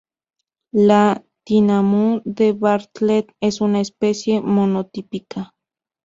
La 0.87 1.01
Tinamú 1.43 2.23
de 2.25 2.53
Bartlett 2.53 3.35
es 3.39 3.61
una 3.61 3.81
especie 3.81 4.41
monotípica. 4.41 5.53